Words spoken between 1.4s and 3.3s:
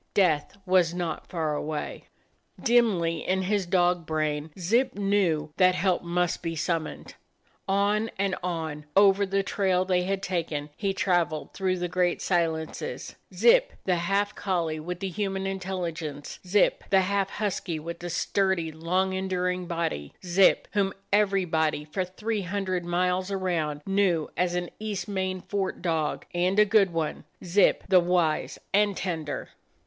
away. Dimly